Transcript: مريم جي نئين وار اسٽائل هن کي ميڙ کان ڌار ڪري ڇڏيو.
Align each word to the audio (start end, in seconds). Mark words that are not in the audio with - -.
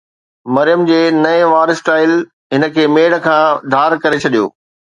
مريم 0.55 0.81
جي 0.89 0.97
نئين 1.17 1.45
وار 1.51 1.69
اسٽائل 1.75 2.11
هن 2.57 2.69
کي 2.79 2.87
ميڙ 2.95 3.09
کان 3.27 3.45
ڌار 3.75 3.91
ڪري 4.07 4.19
ڇڏيو. 4.25 4.45